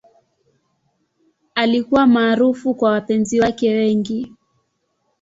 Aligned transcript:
Alikuwa 1.55 2.07
maarufu 2.07 2.73
kwa 2.75 2.91
wapenzi 2.91 3.39
wake 3.39 3.73
wengi. 3.73 4.31